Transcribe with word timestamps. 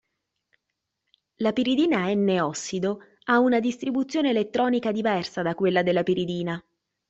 La 1.35 1.53
piridina 1.53 2.11
N-ossido 2.11 3.01
ha 3.25 3.37
una 3.37 3.59
distribuzione 3.59 4.31
elettronica 4.31 4.91
diversa 4.91 5.43
da 5.43 5.53
quella 5.53 5.83
della 5.83 6.01
piridina. 6.01 6.59